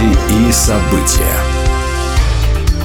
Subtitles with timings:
[0.00, 1.36] Новости и события.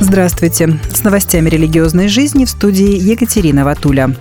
[0.00, 0.80] Здравствуйте.
[0.92, 4.14] С новостями религиозной жизни в студии Екатерина Ватуля.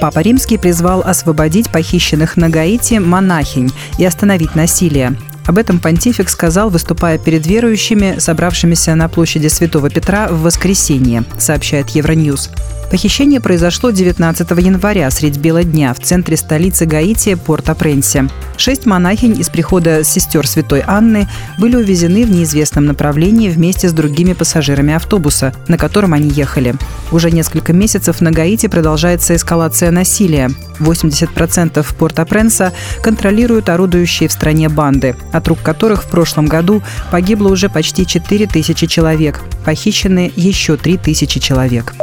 [0.00, 5.16] Папа Римский призвал освободить похищенных на Гаити монахинь и остановить насилие.
[5.46, 11.90] Об этом понтифик сказал, выступая перед верующими, собравшимися на площади Святого Петра в воскресенье, сообщает
[11.90, 12.50] Евроньюз.
[12.90, 18.28] Похищение произошло 19 января средь бела дня в центре столицы Гаити Порт-о-Пренсе.
[18.56, 24.32] Шесть монахинь из прихода сестер Святой Анны были увезены в неизвестном направлении вместе с другими
[24.32, 26.74] пассажирами автобуса, на котором они ехали.
[27.12, 30.50] Уже несколько месяцев на Гаити продолжается эскалация насилия.
[30.80, 37.68] 80% Порт-о-Пренса контролируют орудующие в стране банды, от рук которых в прошлом году погибло уже
[37.68, 41.94] почти 4 тысячи человек, похищены еще 3 тысячи человек.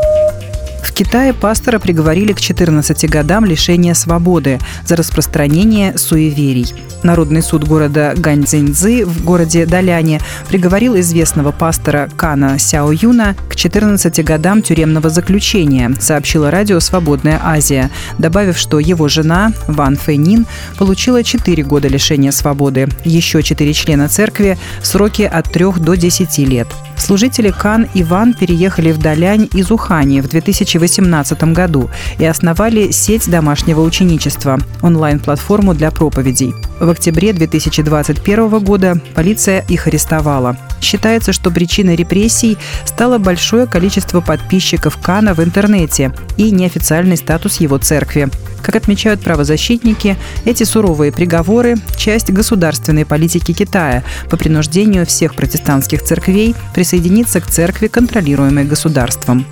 [0.88, 6.74] В Китае пастора приговорили к 14 годам лишения свободы за распространение суеверий.
[7.04, 14.24] Народный суд города Ганьцзиньцзы в городе Даляне приговорил известного пастора Кана Сяо Юна к 14
[14.24, 20.48] годам тюремного заключения, сообщила радио «Свободная Азия», добавив, что его жена Ван Фэйнин
[20.80, 26.68] получила 4 года лишения свободы, еще 4 члена церкви– сроки от 3 до 10 лет.
[26.98, 31.90] Служители Кан и Ван переехали в Далянь из Ухани в 2018 году
[32.20, 36.54] и основали сеть домашнего ученичества– онлайн-платформу для проповедей.
[36.80, 40.58] В октябре 2021 года полиция их арестовала.
[40.82, 47.78] Считается, что причиной репрессий стало большое количество подписчиков Кана в интернете и неофициальный статус его
[47.78, 48.30] церкви.
[48.68, 56.54] Как отмечают правозащитники, эти суровые приговоры– часть государственной политики Китая по принуждению всех протестантских церквей
[56.76, 59.46] присоединиться к церкви, контролируемой государством.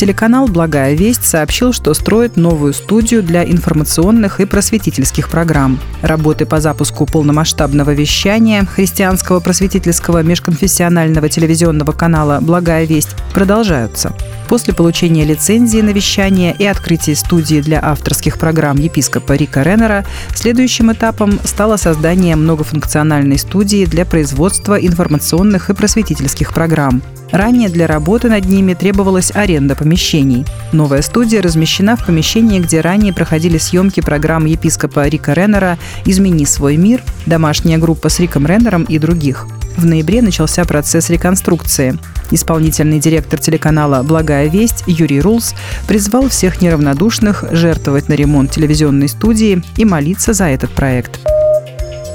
[0.00, 5.78] Телеканал «Благая весть» сообщил, что строит новую студию для информационных и просветительских программ.
[6.00, 14.14] Работы по запуску полномасштабного вещания христианского просветительского межконфессионального телевизионного канала «Благая весть» продолжаются.
[14.48, 20.90] После получения лицензии на вещание и открытия студии для авторских программ епископа Рика Реннера, следующим
[20.90, 27.02] этапом стало создание многофункциональной студии для производства информационных и просветительских программ.
[27.32, 30.46] Ранее для работы над ними требовалась аренда помещений.
[30.70, 36.76] Новая студия размещена в помещении, где ранее проходили съемки программ епископа Рика Реннера «Измени свой
[36.76, 39.48] мир», «Домашняя группа с Риком Реннером» и других.
[39.76, 41.98] В ноябре начался процесс реконструкции.
[42.30, 45.54] Исполнительный директор телеканала «Благая весть» Юрий Рулс
[45.88, 51.18] призвал всех неравнодушных жертвовать на ремонт телевизионной студии и молиться за этот проект.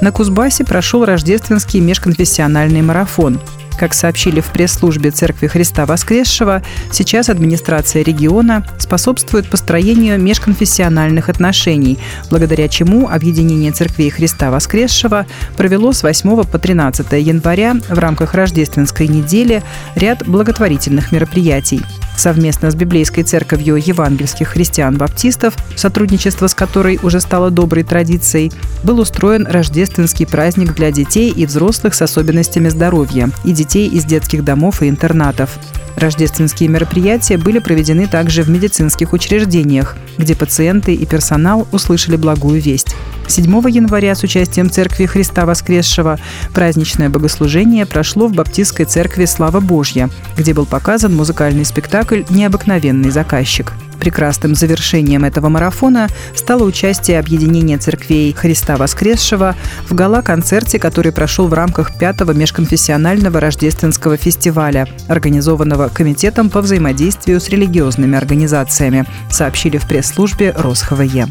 [0.00, 3.38] На Кузбассе прошел рождественский межконфессиональный марафон.
[3.78, 11.98] Как сообщили в пресс-службе Церкви Христа Воскресшего, сейчас администрация региона способствует построению межконфессиональных отношений,
[12.30, 15.26] благодаря чему Объединение Церквей Христа Воскресшего
[15.56, 19.62] провело с 8 по 13 января в рамках рождественской недели
[19.94, 21.82] ряд благотворительных мероприятий
[22.18, 29.46] совместно с Библейской церковью евангельских христиан-баптистов, сотрудничество с которой уже стало доброй традицией, был устроен
[29.46, 34.88] рождественский праздник для детей и взрослых с особенностями здоровья и детей из детских домов и
[34.88, 35.58] интернатов.
[35.96, 42.94] Рождественские мероприятия были проведены также в медицинских учреждениях, где пациенты и персонал услышали благую весть.
[43.28, 46.18] 7 января с участием Церкви Христа Воскресшего
[46.54, 53.72] праздничное богослужение прошло в Баптистской церкви «Слава Божья», где был показан музыкальный спектакль «Необыкновенный заказчик».
[54.06, 59.56] Прекрасным завершением этого марафона стало участие объединения церквей Христа Воскресшего
[59.90, 67.48] в гала-концерте, который прошел в рамках пятого межконфессионального рождественского фестиваля, организованного Комитетом по взаимодействию с
[67.48, 71.26] религиозными организациями, сообщили в пресс-службе РосХВЕ.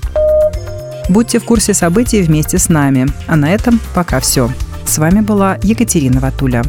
[1.07, 3.07] Будьте в курсе событий вместе с нами.
[3.25, 4.51] А на этом пока все.
[4.85, 6.61] С вами была Екатерина Ватуля.